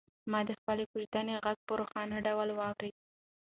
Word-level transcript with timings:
ما 0.31 0.39
د 0.49 0.51
خپلې 0.59 0.83
کوژدنې 0.91 1.35
غږ 1.45 1.57
په 1.67 1.73
روښانه 1.79 2.17
ډول 2.27 2.49
واورېد. 2.53 2.95